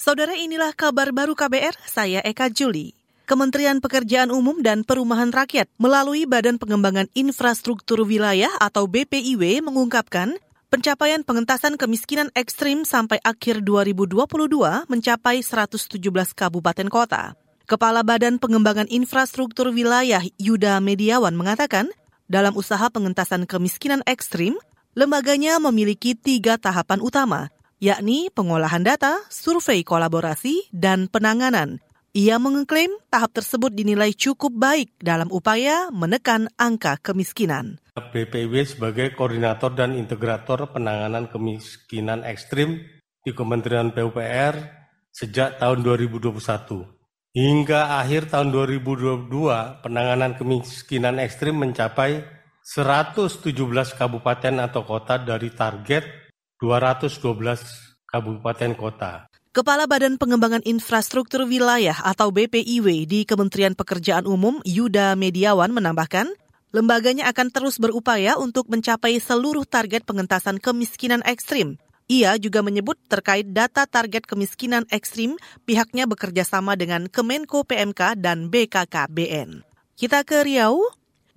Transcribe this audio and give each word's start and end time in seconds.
Saudara 0.00 0.32
inilah 0.32 0.72
kabar 0.72 1.12
baru 1.12 1.36
KBR, 1.36 1.76
saya 1.84 2.24
Eka 2.24 2.48
Juli. 2.48 2.96
Kementerian 3.28 3.84
Pekerjaan 3.84 4.32
Umum 4.32 4.64
dan 4.64 4.80
Perumahan 4.80 5.28
Rakyat 5.28 5.68
melalui 5.76 6.24
Badan 6.24 6.56
Pengembangan 6.56 7.12
Infrastruktur 7.12 8.08
Wilayah 8.08 8.48
atau 8.64 8.88
BPIW 8.88 9.60
mengungkapkan 9.60 10.40
pencapaian 10.72 11.20
pengentasan 11.20 11.76
kemiskinan 11.76 12.32
ekstrim 12.32 12.88
sampai 12.88 13.20
akhir 13.20 13.60
2022 13.60 14.88
mencapai 14.88 15.44
117 15.44 16.00
kabupaten 16.32 16.88
kota. 16.88 17.36
Kepala 17.68 18.00
Badan 18.00 18.40
Pengembangan 18.40 18.88
Infrastruktur 18.88 19.68
Wilayah 19.68 20.24
Yuda 20.40 20.80
Mediawan 20.80 21.36
mengatakan, 21.36 21.92
dalam 22.24 22.56
usaha 22.56 22.88
pengentasan 22.88 23.44
kemiskinan 23.44 24.00
ekstrim, 24.08 24.56
lembaganya 24.96 25.60
memiliki 25.60 26.16
tiga 26.16 26.56
tahapan 26.56 27.04
utama, 27.04 27.52
yakni 27.80 28.28
pengolahan 28.30 28.84
data, 28.84 29.24
survei 29.32 29.82
kolaborasi, 29.82 30.68
dan 30.70 31.08
penanganan. 31.08 31.80
Ia 32.12 32.36
mengklaim 32.36 32.90
tahap 33.08 33.32
tersebut 33.32 33.72
dinilai 33.72 34.12
cukup 34.12 34.52
baik 34.52 34.92
dalam 35.00 35.30
upaya 35.32 35.88
menekan 35.94 36.52
angka 36.60 37.00
kemiskinan. 37.00 37.80
BPW 37.96 38.66
sebagai 38.66 39.14
koordinator 39.16 39.72
dan 39.72 39.94
integrator 39.96 40.68
penanganan 40.74 41.30
kemiskinan 41.30 42.26
ekstrim 42.26 42.82
di 43.22 43.30
Kementerian 43.30 43.94
PUPR 43.94 44.54
sejak 45.14 45.62
tahun 45.62 45.86
2021. 45.86 47.00
Hingga 47.30 48.02
akhir 48.02 48.26
tahun 48.34 48.50
2022, 48.50 49.30
penanganan 49.86 50.34
kemiskinan 50.34 51.22
ekstrim 51.22 51.62
mencapai 51.62 52.26
117 52.66 53.54
kabupaten 53.94 54.54
atau 54.58 54.82
kota 54.82 55.14
dari 55.22 55.54
target 55.54 56.19
212 56.60 58.04
kabupaten 58.04 58.72
kota. 58.76 59.24
Kepala 59.50 59.88
Badan 59.90 60.14
Pengembangan 60.14 60.62
Infrastruktur 60.62 61.48
Wilayah 61.48 61.96
atau 62.06 62.30
BPIW 62.30 63.08
di 63.08 63.26
Kementerian 63.26 63.74
Pekerjaan 63.74 64.28
Umum 64.28 64.62
Yuda 64.62 65.18
Mediawan 65.18 65.74
menambahkan, 65.74 66.30
lembaganya 66.70 67.26
akan 67.32 67.50
terus 67.50 67.82
berupaya 67.82 68.38
untuk 68.38 68.70
mencapai 68.70 69.18
seluruh 69.18 69.66
target 69.66 70.06
pengentasan 70.06 70.62
kemiskinan 70.62 71.24
ekstrim. 71.26 71.80
Ia 72.06 72.38
juga 72.38 72.62
menyebut 72.62 73.00
terkait 73.10 73.50
data 73.50 73.88
target 73.88 74.28
kemiskinan 74.28 74.86
ekstrim, 74.92 75.34
pihaknya 75.66 76.06
bekerja 76.06 76.46
sama 76.46 76.78
dengan 76.78 77.10
Kemenko 77.10 77.66
PMK 77.66 78.20
dan 78.20 78.52
BKKBN. 78.52 79.66
Kita 79.98 80.22
ke 80.22 80.46
Riau, 80.46 80.78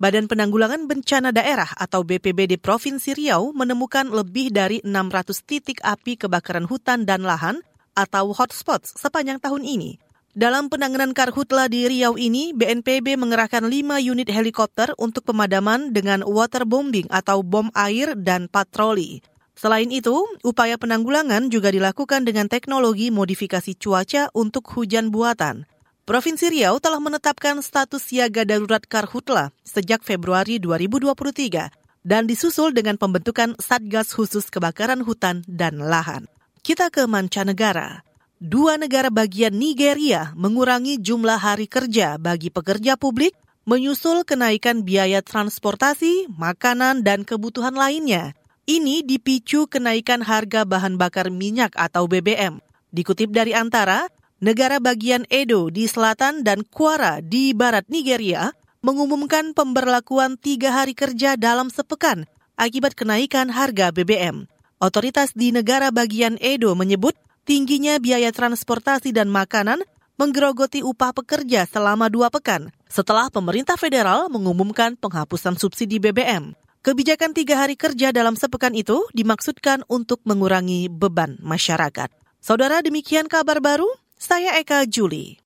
Badan 0.04 0.28
Penanggulangan 0.28 0.84
Bencana 0.84 1.32
Daerah 1.32 1.72
atau 1.80 2.04
BPBD 2.04 2.60
Provinsi 2.60 3.16
Riau 3.16 3.56
menemukan 3.56 4.04
lebih 4.04 4.52
dari 4.52 4.84
600 4.84 5.32
titik 5.48 5.80
api 5.80 6.20
kebakaran 6.20 6.68
hutan 6.68 7.08
dan 7.08 7.24
lahan 7.24 7.64
atau 7.96 8.36
hotspots 8.36 9.00
sepanjang 9.00 9.40
tahun 9.40 9.64
ini. 9.64 9.96
Dalam 10.36 10.68
penanganan 10.68 11.16
karhutla 11.16 11.72
di 11.72 11.88
Riau 11.88 12.20
ini, 12.20 12.52
BNPB 12.52 13.16
mengerahkan 13.16 13.64
5 13.64 14.04
unit 14.04 14.28
helikopter 14.28 14.92
untuk 15.00 15.24
pemadaman 15.24 15.96
dengan 15.96 16.20
waterbombing 16.20 17.08
atau 17.08 17.40
bom 17.40 17.72
air 17.72 18.12
dan 18.12 18.52
patroli. 18.52 19.24
Selain 19.56 19.88
itu, 19.88 20.20
upaya 20.44 20.76
penanggulangan 20.76 21.48
juga 21.48 21.72
dilakukan 21.72 22.28
dengan 22.28 22.52
teknologi 22.52 23.08
modifikasi 23.08 23.72
cuaca 23.80 24.28
untuk 24.36 24.68
hujan 24.68 25.08
buatan. 25.08 25.64
Provinsi 26.04 26.52
Riau 26.52 26.76
telah 26.84 27.00
menetapkan 27.00 27.64
status 27.64 28.12
siaga 28.12 28.44
darurat 28.44 28.84
karhutla 28.84 29.56
sejak 29.64 30.04
Februari 30.04 30.60
2023 30.60 31.72
dan 32.04 32.28
disusul 32.28 32.76
dengan 32.76 33.00
pembentukan 33.00 33.56
Satgas 33.56 34.12
Khusus 34.12 34.52
Kebakaran 34.52 35.00
Hutan 35.00 35.40
dan 35.48 35.80
Lahan. 35.80 36.28
Kita 36.60 36.92
ke 36.92 37.08
mancanegara. 37.08 38.04
Dua 38.36 38.76
negara 38.76 39.08
bagian 39.08 39.56
Nigeria 39.56 40.36
mengurangi 40.36 41.00
jumlah 41.00 41.40
hari 41.40 41.64
kerja 41.72 42.20
bagi 42.20 42.52
pekerja 42.52 43.00
publik 43.00 43.32
menyusul 43.64 44.28
kenaikan 44.28 44.84
biaya 44.84 45.24
transportasi, 45.24 46.28
makanan, 46.36 47.00
dan 47.00 47.24
kebutuhan 47.24 47.72
lainnya. 47.72 48.36
Ini 48.68 49.08
dipicu 49.08 49.72
kenaikan 49.72 50.20
harga 50.20 50.68
bahan 50.68 51.00
bakar 51.00 51.32
minyak 51.32 51.72
atau 51.72 52.04
BBM. 52.04 52.60
Dikutip 52.92 53.32
dari 53.32 53.56
Antara, 53.56 54.04
negara 54.44 54.76
bagian 54.76 55.24
Edo 55.32 55.72
di 55.72 55.88
selatan 55.88 56.44
dan 56.44 56.68
Kwara 56.68 57.24
di 57.24 57.56
barat 57.56 57.88
Nigeria 57.88 58.52
mengumumkan 58.84 59.56
pemberlakuan 59.56 60.36
tiga 60.36 60.68
hari 60.76 60.92
kerja 60.92 61.40
dalam 61.40 61.72
sepekan 61.72 62.28
akibat 62.60 62.92
kenaikan 62.92 63.48
harga 63.48 63.88
BBM. 63.88 64.44
Otoritas 64.84 65.32
di 65.32 65.48
negara 65.48 65.88
bagian 65.88 66.36
Edo 66.44 66.76
menyebut 66.76 67.16
tingginya 67.48 67.96
biaya 67.96 68.28
transportasi 68.36 69.16
dan 69.16 69.32
makanan 69.32 69.80
menggerogoti 70.20 70.84
upah 70.84 71.16
pekerja 71.16 71.64
selama 71.64 72.12
dua 72.12 72.28
pekan 72.28 72.68
setelah 72.92 73.32
pemerintah 73.32 73.80
federal 73.80 74.28
mengumumkan 74.28 75.00
penghapusan 75.00 75.56
subsidi 75.56 75.96
BBM. 75.96 76.52
Kebijakan 76.84 77.32
tiga 77.32 77.64
hari 77.64 77.80
kerja 77.80 78.12
dalam 78.12 78.36
sepekan 78.36 78.76
itu 78.76 79.08
dimaksudkan 79.16 79.88
untuk 79.88 80.20
mengurangi 80.28 80.92
beban 80.92 81.40
masyarakat. 81.40 82.12
Saudara 82.44 82.84
demikian 82.84 83.24
kabar 83.24 83.64
baru, 83.64 83.88
saya 84.24 84.56
Eka 84.56 84.88
Juli. 84.88 85.36